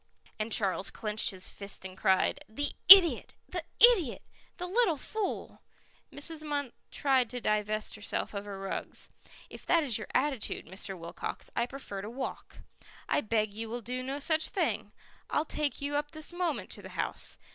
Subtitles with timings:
[0.39, 4.23] And Charles clenched his fist and cried, "The idiot, the idiot,
[4.57, 5.61] the little fool!"
[6.11, 6.41] Mrs.
[6.41, 9.11] Munt tried to divest herself of her rugs.
[9.51, 10.97] "If that is your attitude, Mr.
[10.97, 12.61] Wilcox, I prefer to walk."
[13.07, 14.91] "I beg you will do no such thing.
[15.29, 17.37] I'll take you up this moment to the house.